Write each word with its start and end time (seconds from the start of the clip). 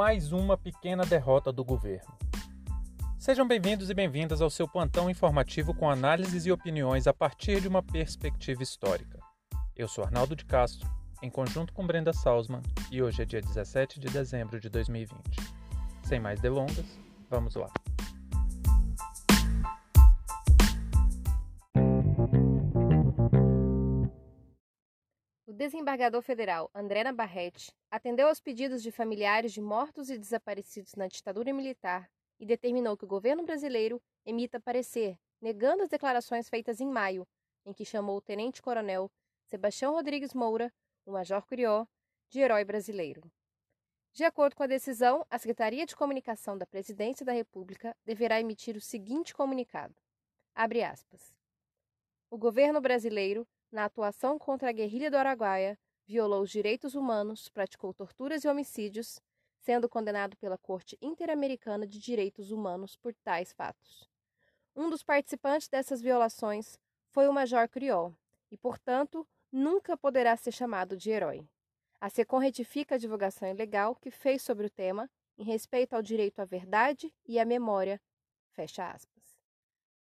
mais 0.00 0.32
uma 0.32 0.56
pequena 0.56 1.04
derrota 1.04 1.52
do 1.52 1.62
governo. 1.62 2.16
Sejam 3.18 3.46
bem-vindos 3.46 3.90
e 3.90 3.94
bem-vindas 3.94 4.40
ao 4.40 4.48
seu 4.48 4.66
plantão 4.66 5.10
informativo 5.10 5.74
com 5.74 5.90
análises 5.90 6.46
e 6.46 6.50
opiniões 6.50 7.06
a 7.06 7.12
partir 7.12 7.60
de 7.60 7.68
uma 7.68 7.82
perspectiva 7.82 8.62
histórica. 8.62 9.20
Eu 9.76 9.86
sou 9.86 10.02
Arnaldo 10.02 10.34
de 10.34 10.46
Castro, 10.46 10.88
em 11.22 11.28
conjunto 11.28 11.74
com 11.74 11.86
Brenda 11.86 12.14
Salzman, 12.14 12.62
e 12.90 13.02
hoje 13.02 13.20
é 13.20 13.26
dia 13.26 13.42
17 13.42 14.00
de 14.00 14.06
dezembro 14.06 14.58
de 14.58 14.70
2020. 14.70 15.20
Sem 16.04 16.18
mais 16.18 16.40
delongas, 16.40 16.98
vamos 17.28 17.54
lá. 17.54 17.68
Desembargador 25.70 26.20
federal 26.20 26.68
André 26.74 27.04
Navarrete 27.04 27.72
atendeu 27.88 28.26
aos 28.26 28.40
pedidos 28.40 28.82
de 28.82 28.90
familiares 28.90 29.52
de 29.52 29.60
mortos 29.60 30.10
e 30.10 30.18
desaparecidos 30.18 30.96
na 30.96 31.06
ditadura 31.06 31.52
militar 31.52 32.10
e 32.40 32.44
determinou 32.44 32.96
que 32.96 33.04
o 33.04 33.08
governo 33.08 33.44
brasileiro 33.44 34.02
emita 34.26 34.58
parecer 34.58 35.16
negando 35.40 35.84
as 35.84 35.88
declarações 35.88 36.48
feitas 36.48 36.80
em 36.80 36.88
maio, 36.88 37.24
em 37.64 37.72
que 37.72 37.84
chamou 37.84 38.16
o 38.16 38.20
tenente-coronel 38.20 39.08
Sebastião 39.46 39.92
Rodrigues 39.92 40.34
Moura, 40.34 40.72
o 41.06 41.12
major 41.12 41.46
Curió, 41.46 41.86
de 42.28 42.40
herói 42.40 42.64
brasileiro. 42.64 43.22
De 44.12 44.24
acordo 44.24 44.56
com 44.56 44.64
a 44.64 44.66
decisão, 44.66 45.24
a 45.30 45.38
Secretaria 45.38 45.86
de 45.86 45.94
Comunicação 45.94 46.58
da 46.58 46.66
Presidência 46.66 47.24
da 47.24 47.32
República 47.32 47.96
deverá 48.04 48.40
emitir 48.40 48.76
o 48.76 48.80
seguinte 48.80 49.32
comunicado: 49.32 49.94
abre 50.52 50.82
aspas. 50.82 51.32
O 52.28 52.36
governo 52.36 52.80
brasileiro 52.80 53.46
na 53.70 53.84
atuação 53.84 54.38
contra 54.38 54.70
a 54.70 54.72
guerrilha 54.72 55.10
do 55.10 55.16
Araguaia, 55.16 55.78
violou 56.06 56.42
os 56.42 56.50
direitos 56.50 56.94
humanos, 56.94 57.48
praticou 57.48 57.94
torturas 57.94 58.44
e 58.44 58.48
homicídios, 58.48 59.20
sendo 59.60 59.88
condenado 59.88 60.36
pela 60.36 60.58
Corte 60.58 60.98
Interamericana 61.00 61.86
de 61.86 61.98
Direitos 61.98 62.50
Humanos 62.50 62.96
por 62.96 63.14
tais 63.14 63.52
fatos. 63.52 64.08
Um 64.74 64.88
dos 64.88 65.02
participantes 65.02 65.68
dessas 65.68 66.00
violações 66.00 66.78
foi 67.10 67.28
o 67.28 67.32
Major 67.32 67.68
Criol 67.68 68.14
e, 68.50 68.56
portanto, 68.56 69.26
nunca 69.52 69.96
poderá 69.96 70.36
ser 70.36 70.52
chamado 70.52 70.96
de 70.96 71.10
herói. 71.10 71.46
A 72.00 72.08
SECOM 72.08 72.38
retifica 72.38 72.94
a 72.94 72.98
divulgação 72.98 73.48
ilegal 73.48 73.94
que 73.94 74.10
fez 74.10 74.42
sobre 74.42 74.66
o 74.66 74.70
tema 74.70 75.10
em 75.36 75.44
respeito 75.44 75.94
ao 75.94 76.02
direito 76.02 76.40
à 76.40 76.44
verdade 76.44 77.12
e 77.26 77.38
à 77.38 77.44
memória. 77.44 78.00
Fecha 78.52 78.90
aspas. 78.90 79.19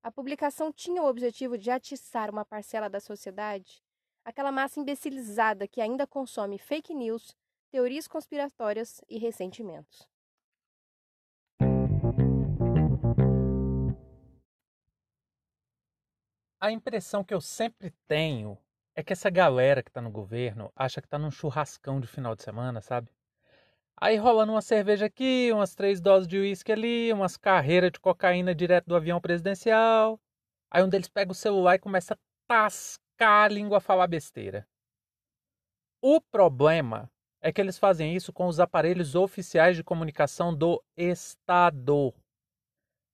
A 0.02 0.09
publicação 0.09 0.72
tinha 0.72 1.03
o 1.03 1.08
objetivo 1.08 1.58
de 1.58 1.69
atiçar 1.69 2.30
uma 2.30 2.45
parcela 2.45 2.89
da 2.89 3.02
sociedade, 3.02 3.83
aquela 4.23 4.50
massa 4.50 4.80
imbecilizada 4.80 5.67
que 5.67 5.81
ainda 5.81 6.08
consome 6.08 6.58
fake 6.58 6.94
news, 6.94 7.36
teorias 7.69 8.08
conspiratórias 8.08 9.02
e 9.09 9.17
ressentimentos. 9.17 10.08
A 16.61 16.72
impressão 16.72 17.22
que 17.22 17.33
eu 17.33 17.42
sempre 17.42 17.92
tenho 18.08 18.58
é 18.95 19.03
que 19.03 19.11
essa 19.11 19.30
galera 19.30 19.83
que 19.83 19.92
tá 19.92 20.02
no 20.02 20.11
governo 20.11 20.72
acha 20.75 21.02
que 21.02 21.08
tá 21.09 21.17
num 21.17 21.31
churrascão 21.31 22.00
de 22.00 22.08
final 22.08 22.36
de 22.36 22.44
semana, 22.44 22.81
sabe? 22.81 23.09
Aí 24.02 24.16
rolando 24.16 24.53
uma 24.53 24.61
cerveja 24.61 25.08
aqui, 25.08 25.50
umas 25.52 25.75
três 25.75 26.00
doses 26.00 26.25
de 26.28 26.38
uísque 26.38 26.72
ali, 26.72 27.11
umas 27.11 27.36
carreiras 27.36 27.92
de 27.92 28.00
cocaína 28.00 28.55
direto 28.55 28.88
do 28.88 28.95
avião 28.95 29.19
presidencial. 29.19 30.17
Aí 30.72 30.81
um 30.81 30.88
deles 30.88 31.09
pega 31.09 31.31
o 31.31 31.36
celular 31.36 31.75
e 31.75 31.80
começa 31.80 32.14
a 32.14 32.17
tascar 32.47 33.45
a 33.45 33.47
língua 33.50 33.80
a 33.80 33.81
falar 33.81 34.08
besteira. 34.08 34.66
O 36.02 36.22
problema 36.22 37.11
é 37.42 37.52
que 37.52 37.59
eles 37.59 37.77
fazem 37.77 38.16
isso 38.16 38.31
com 38.31 38.47
os 38.47 38.59
aparelhos 38.59 39.15
oficiais 39.15 39.76
de 39.76 39.83
comunicação 39.83 40.55
do 40.55 40.82
Estado. 40.95 42.14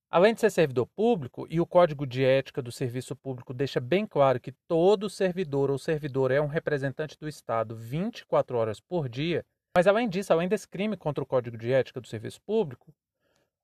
Além 0.08 0.34
de 0.34 0.40
ser 0.40 0.50
servidor 0.50 0.86
público, 0.94 1.48
e 1.50 1.60
o 1.60 1.66
Código 1.66 2.06
de 2.06 2.24
Ética 2.24 2.62
do 2.62 2.70
Serviço 2.70 3.16
Público 3.16 3.52
deixa 3.52 3.80
bem 3.80 4.06
claro 4.06 4.38
que 4.38 4.52
todo 4.68 5.10
servidor 5.10 5.68
ou 5.68 5.78
servidor 5.78 6.30
é 6.30 6.40
um 6.40 6.46
representante 6.46 7.18
do 7.18 7.28
Estado 7.28 7.74
24 7.74 8.56
horas 8.56 8.80
por 8.80 9.08
dia, 9.08 9.44
mas 9.76 9.86
além 9.86 10.08
disso, 10.08 10.32
além 10.32 10.48
desse 10.48 10.66
crime 10.66 10.96
contra 10.96 11.22
o 11.22 11.26
Código 11.26 11.58
de 11.58 11.70
Ética 11.70 12.00
do 12.00 12.06
Serviço 12.08 12.40
Público, 12.40 12.94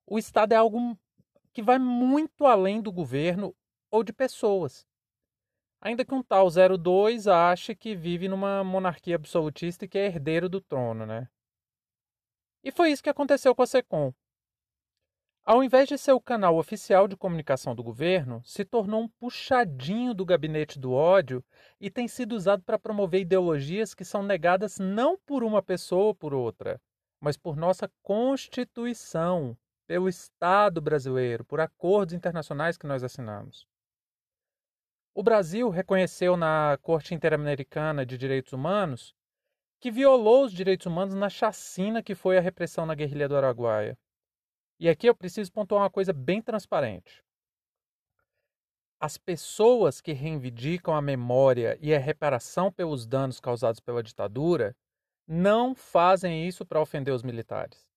o 0.05 0.19
Estado 0.19 0.53
é 0.53 0.55
algo 0.55 0.95
que 1.51 1.63
vai 1.63 1.79
muito 1.79 2.45
além 2.45 2.79
do 2.79 2.91
governo 2.91 3.55
ou 3.89 4.03
de 4.03 4.13
pessoas. 4.13 4.85
Ainda 5.81 6.05
que 6.05 6.13
um 6.13 6.21
tal 6.21 6.49
02 6.51 7.27
ache 7.27 7.73
que 7.73 7.95
vive 7.95 8.27
numa 8.27 8.63
monarquia 8.63 9.15
absolutista 9.15 9.85
e 9.85 9.87
que 9.87 9.97
é 9.97 10.05
herdeiro 10.05 10.47
do 10.47 10.61
trono, 10.61 11.03
né? 11.03 11.27
E 12.63 12.71
foi 12.71 12.91
isso 12.91 13.01
que 13.01 13.09
aconteceu 13.09 13.55
com 13.55 13.63
a 13.63 13.65
SECOM. 13.65 14.13
Ao 15.45 15.61
invés 15.61 15.89
de 15.89 15.97
ser 15.97 16.13
o 16.13 16.21
canal 16.21 16.57
oficial 16.57 17.05
de 17.05 17.17
comunicação 17.17 17.75
do 17.75 17.83
governo, 17.83 18.41
se 18.45 18.63
tornou 18.63 19.01
um 19.01 19.09
puxadinho 19.09 20.13
do 20.13 20.23
gabinete 20.23 20.79
do 20.79 20.93
ódio 20.93 21.43
e 21.81 21.91
tem 21.91 22.07
sido 22.07 22.31
usado 22.31 22.63
para 22.63 22.79
promover 22.79 23.19
ideologias 23.19 23.93
que 23.93 24.05
são 24.05 24.23
negadas 24.23 24.79
não 24.79 25.17
por 25.17 25.43
uma 25.43 25.61
pessoa 25.61 26.05
ou 26.05 26.15
por 26.15 26.33
outra, 26.33 26.79
mas 27.19 27.35
por 27.35 27.57
nossa 27.57 27.91
Constituição, 28.01 29.57
pelo 29.85 30.07
Estado 30.07 30.79
brasileiro, 30.79 31.43
por 31.43 31.59
acordos 31.59 32.13
internacionais 32.13 32.77
que 32.77 32.87
nós 32.87 33.03
assinamos. 33.03 33.67
O 35.13 35.21
Brasil 35.21 35.69
reconheceu 35.69 36.37
na 36.37 36.77
Corte 36.81 37.13
Interamericana 37.13 38.05
de 38.05 38.17
Direitos 38.17 38.53
Humanos 38.53 39.13
que 39.81 39.91
violou 39.91 40.45
os 40.45 40.53
direitos 40.53 40.85
humanos 40.85 41.13
na 41.13 41.29
chacina 41.29 42.01
que 42.01 42.15
foi 42.15 42.37
a 42.37 42.41
repressão 42.41 42.85
na 42.85 42.95
guerrilha 42.95 43.27
do 43.27 43.35
Araguaia. 43.35 43.97
E 44.83 44.89
aqui 44.89 45.07
eu 45.07 45.15
preciso 45.15 45.49
pontuar 45.49 45.83
uma 45.83 45.89
coisa 45.89 46.11
bem 46.11 46.41
transparente. 46.41 47.23
As 48.99 49.17
pessoas 49.17 50.01
que 50.01 50.11
reivindicam 50.11 50.93
a 50.93 51.01
memória 51.01 51.77
e 51.79 51.95
a 51.95 51.99
reparação 51.99 52.69
pelos 52.69 53.07
danos 53.07 53.39
causados 53.39 53.79
pela 53.79 54.03
ditadura 54.03 54.75
não 55.25 55.73
fazem 55.73 56.45
isso 56.45 56.65
para 56.65 56.81
ofender 56.81 57.13
os 57.13 57.23
militares. 57.23 57.87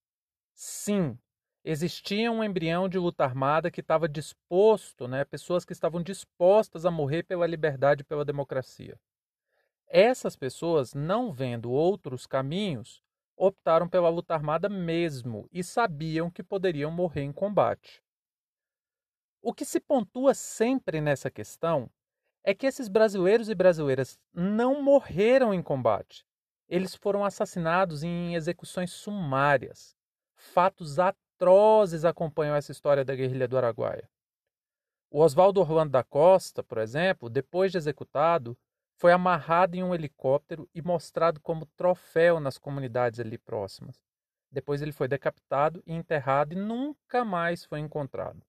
Sim, 0.54 1.18
existia 1.64 2.30
um 2.30 2.44
embrião 2.44 2.88
de 2.88 3.00
luta 3.00 3.24
armada 3.24 3.68
que 3.68 3.80
estava 3.80 4.08
disposto, 4.08 5.08
né, 5.08 5.24
pessoas 5.24 5.64
que 5.64 5.72
estavam 5.72 6.00
dispostas 6.00 6.86
a 6.86 6.90
morrer 6.92 7.24
pela 7.24 7.48
liberdade 7.48 8.02
e 8.02 8.04
pela 8.04 8.24
democracia. 8.24 8.96
Essas 9.88 10.36
pessoas, 10.36 10.94
não 10.94 11.32
vendo 11.32 11.68
outros 11.68 12.28
caminhos, 12.28 13.02
optaram 13.36 13.88
pela 13.88 14.08
luta 14.08 14.34
armada 14.34 14.68
mesmo 14.68 15.48
e 15.52 15.62
sabiam 15.62 16.30
que 16.30 16.42
poderiam 16.42 16.90
morrer 16.90 17.22
em 17.22 17.32
combate. 17.32 18.02
O 19.42 19.52
que 19.52 19.64
se 19.64 19.78
pontua 19.78 20.34
sempre 20.34 21.00
nessa 21.00 21.30
questão 21.30 21.90
é 22.42 22.54
que 22.54 22.66
esses 22.66 22.88
brasileiros 22.88 23.48
e 23.48 23.54
brasileiras 23.54 24.18
não 24.32 24.82
morreram 24.82 25.52
em 25.52 25.62
combate. 25.62 26.24
Eles 26.68 26.94
foram 26.94 27.24
assassinados 27.24 28.02
em 28.02 28.34
execuções 28.34 28.92
sumárias. 28.92 29.96
Fatos 30.34 30.98
atrozes 30.98 32.04
acompanham 32.04 32.56
essa 32.56 32.72
história 32.72 33.04
da 33.04 33.14
guerrilha 33.14 33.46
do 33.46 33.56
Araguaia. 33.56 34.08
O 35.10 35.20
Oswaldo 35.20 35.60
Orlando 35.60 35.92
da 35.92 36.02
Costa, 36.02 36.62
por 36.62 36.78
exemplo, 36.78 37.30
depois 37.30 37.70
de 37.70 37.78
executado, 37.78 38.56
foi 38.96 39.12
amarrado 39.12 39.76
em 39.76 39.82
um 39.82 39.94
helicóptero 39.94 40.68
e 40.74 40.80
mostrado 40.80 41.40
como 41.40 41.66
troféu 41.76 42.40
nas 42.40 42.58
comunidades 42.58 43.20
ali 43.20 43.38
próximas. 43.38 44.02
Depois 44.50 44.80
ele 44.80 44.92
foi 44.92 45.06
decapitado 45.06 45.82
e 45.86 45.92
enterrado 45.92 46.54
e 46.54 46.56
nunca 46.56 47.24
mais 47.24 47.64
foi 47.64 47.80
encontrado. 47.80 48.42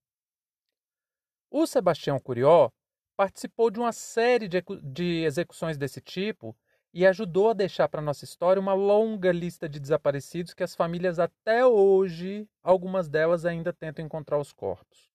O 1.51 1.65
Sebastião 1.65 2.19
Curió 2.19 2.69
participou 3.15 3.71
de 3.71 3.79
uma 3.79 3.91
série 3.91 4.47
de, 4.47 5.23
execuções 5.23 5.77
desse 5.77 5.99
tipo 5.99 6.55
e 6.93 7.05
ajudou 7.05 7.49
a 7.49 7.53
deixar 7.53 7.89
para 7.89 8.01
nossa 8.01 8.23
história 8.23 8.59
uma 8.59 8.73
longa 8.73 9.31
lista 9.31 9.67
de 9.67 9.79
desaparecidos 9.79 10.53
que 10.53 10.63
as 10.63 10.75
famílias 10.75 11.19
até 11.19 11.65
hoje, 11.65 12.47
algumas 12.63 13.09
delas 13.09 13.45
ainda 13.45 13.73
tentam 13.73 14.05
encontrar 14.05 14.37
os 14.37 14.53
corpos. 14.53 15.09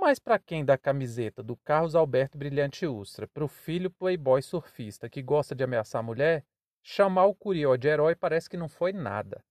Mas 0.00 0.20
para 0.20 0.38
quem 0.38 0.64
dá 0.64 0.78
camiseta 0.78 1.42
do 1.42 1.56
Carlos 1.56 1.96
Alberto 1.96 2.38
Brilhante 2.38 2.86
Ustra 2.86 3.26
para 3.26 3.44
o 3.44 3.48
filho 3.48 3.90
playboy 3.90 4.40
surfista 4.40 5.10
que 5.10 5.20
gosta 5.20 5.56
de 5.56 5.64
ameaçar 5.64 5.98
a 5.98 6.04
mulher, 6.04 6.44
chamar 6.80 7.26
o 7.26 7.34
Curió 7.34 7.74
de 7.74 7.88
herói 7.88 8.14
parece 8.14 8.48
que 8.48 8.56
não 8.56 8.68
foi 8.68 8.92
nada. 8.92 9.44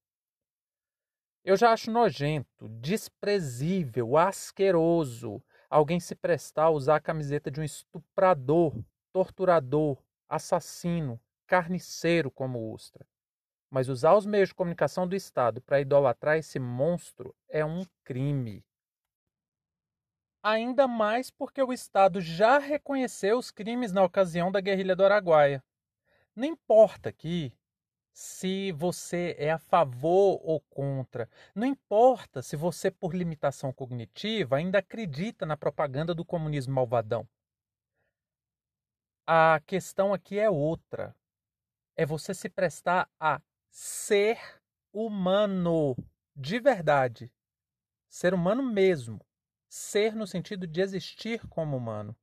Eu 1.44 1.58
já 1.58 1.74
acho 1.74 1.92
nojento, 1.92 2.70
desprezível, 2.70 4.16
asqueroso 4.16 5.44
alguém 5.70 6.00
se 6.00 6.16
prestar 6.16 6.64
a 6.64 6.70
usar 6.70 6.96
a 6.96 7.02
camiseta 7.02 7.52
de 7.52 7.60
um 7.60 7.64
estuprador, 7.64 8.74
torturador, 9.12 10.02
assassino, 10.30 11.20
carniceiro 11.46 12.32
como 12.32 12.74
Ustra. 12.74 13.06
Mas 13.70 13.90
usar 13.90 14.16
os 14.16 14.26
meios 14.26 14.50
de 14.50 14.56
comunicação 14.56 15.06
do 15.06 15.16
Estado 15.16 15.62
para 15.62 15.82
idolatrar 15.82 16.38
esse 16.38 16.58
monstro 16.58 17.36
é 17.50 17.66
um 17.66 17.84
crime 18.06 18.64
ainda 20.48 20.88
mais 20.88 21.30
porque 21.30 21.62
o 21.62 21.74
Estado 21.74 22.22
já 22.22 22.58
reconheceu 22.58 23.38
os 23.38 23.52
crimes 23.52 23.92
na 23.92 24.02
ocasião 24.02 24.50
da 24.50 24.62
guerrilha 24.62 24.96
do 24.96 25.04
Araguaia. 25.04 25.62
Não 26.34 26.46
importa 26.46 27.12
que, 27.12 27.52
se 28.14 28.72
você 28.72 29.36
é 29.38 29.52
a 29.52 29.58
favor 29.58 30.40
ou 30.42 30.62
contra. 30.62 31.30
Não 31.54 31.68
importa 31.68 32.42
se 32.42 32.56
você, 32.56 32.90
por 32.90 33.14
limitação 33.14 33.74
cognitiva, 33.74 34.56
ainda 34.56 34.80
acredita 34.80 35.46
na 35.46 35.58
propaganda 35.58 36.16
do 36.16 36.24
comunismo 36.24 36.74
malvadão. 36.74 37.28
A 39.26 39.60
questão 39.66 40.14
aqui 40.14 40.40
é 40.40 40.50
outra. 40.50 41.14
É 41.96 42.06
você 42.06 42.34
se 42.34 42.48
prestar 42.48 43.10
a 43.20 43.42
ser 43.70 44.40
humano 44.94 45.94
de 46.34 46.58
verdade. 46.58 47.30
Ser 48.08 48.34
humano 48.34 48.64
mesmo. 48.64 49.27
Ser 49.68 50.16
no 50.16 50.26
sentido 50.26 50.66
de 50.66 50.82
existir 50.82 51.46
como 51.48 51.76
humano. 51.76 52.16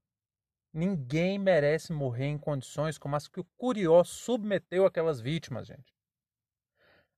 Ninguém 0.72 1.38
merece 1.38 1.92
morrer 1.92 2.26
em 2.26 2.38
condições 2.38 2.98
como 2.98 3.14
as 3.14 3.28
que 3.28 3.38
o 3.38 3.46
Curió 3.56 4.02
submeteu 4.02 4.86
aquelas 4.86 5.20
vítimas, 5.20 5.66
gente. 5.66 5.94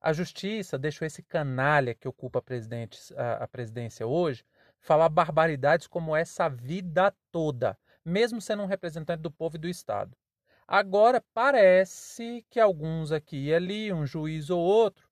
A 0.00 0.12
justiça 0.12 0.78
deixou 0.78 1.06
esse 1.06 1.22
canalha 1.22 1.94
que 1.94 2.06
ocupa 2.06 2.38
a, 2.38 3.32
a, 3.44 3.48
presidência 3.48 4.06
hoje 4.06 4.44
falar 4.78 5.08
barbaridades 5.08 5.86
como 5.86 6.14
essa 6.14 6.48
vida 6.48 7.14
toda, 7.32 7.78
mesmo 8.04 8.40
sendo 8.40 8.62
um 8.62 8.66
representante 8.66 9.22
do 9.22 9.30
povo 9.30 9.56
e 9.56 9.58
do 9.58 9.68
Estado. 9.68 10.16
Agora 10.68 11.24
parece 11.32 12.44
que 12.50 12.60
alguns 12.60 13.10
aqui 13.10 13.46
e 13.46 13.54
ali, 13.54 13.92
um 13.92 14.04
juiz 14.04 14.50
ou 14.50 14.60
outro, 14.60 15.08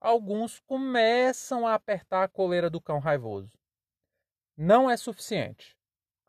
alguns 0.00 0.60
começam 0.60 1.66
a 1.66 1.74
apertar 1.74 2.22
a 2.22 2.28
coleira 2.28 2.70
do 2.70 2.80
cão 2.80 2.98
raivoso. 2.98 3.50
Não 4.56 4.90
é 4.90 4.96
suficiente 4.96 5.76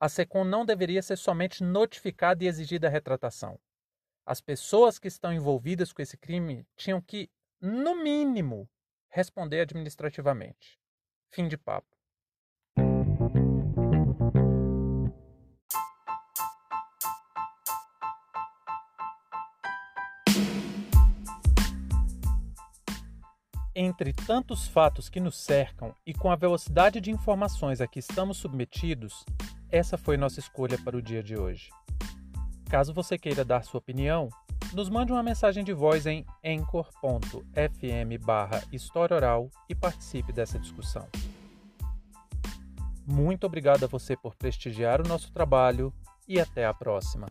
a 0.04 0.10
SECOM 0.10 0.44
não 0.44 0.66
deveria 0.66 1.02
ser 1.02 1.16
somente 1.16 1.64
notificada 1.64 2.44
e 2.44 2.48
exigida 2.48 2.88
a 2.88 2.90
retratação. 2.90 3.58
As 4.26 4.42
pessoas 4.42 5.00
que 5.00 5.08
estão 5.08 5.32
envolvidas 5.32 5.94
com 5.94 6.02
esse 6.02 6.18
crime 6.18 6.68
tinham 6.76 7.02
que, 7.02 7.30
no 7.62 7.96
mínimo, 7.96 8.70
responder 9.08 9.62
administrativamente. 9.62 10.78
Fim 11.32 11.48
de 11.48 11.58
papo. 11.58 11.93
Entre 23.76 24.14
tantos 24.14 24.68
fatos 24.68 25.10
que 25.10 25.20
nos 25.20 25.36
cercam 25.36 25.96
e 26.06 26.14
com 26.14 26.32
a 26.32 26.36
velocidade 26.36 27.02
de 27.02 27.10
informações 27.10 27.82
a 27.82 27.88
que 27.88 27.98
estamos 27.98 28.38
submetidos, 28.38 29.26
essa 29.72 29.98
foi 29.98 30.16
nossa 30.16 30.40
escolha 30.40 30.78
para 30.78 30.96
o 30.96 31.02
dia 31.02 31.24
de 31.24 31.36
hoje. 31.36 31.72
Caso 32.70 32.94
você 32.94 33.18
queira 33.18 33.44
dar 33.44 33.64
sua 33.64 33.80
opinião, 33.80 34.30
nos 34.74 34.90
mande 34.90 35.12
uma 35.12 35.24
mensagem 35.24 35.64
de 35.64 35.74
voz 35.74 36.06
em 36.06 36.24
anchor.fm 36.46 38.24
barra 38.24 38.64
História 38.72 39.16
Oral 39.16 39.50
e 39.68 39.74
participe 39.74 40.32
dessa 40.32 40.60
discussão. 40.60 41.08
Muito 43.08 43.46
obrigado 43.48 43.86
a 43.86 43.88
você 43.88 44.16
por 44.16 44.36
prestigiar 44.36 45.02
o 45.02 45.08
nosso 45.08 45.32
trabalho 45.32 45.92
e 46.28 46.40
até 46.40 46.66
a 46.66 46.74
próxima. 46.74 47.28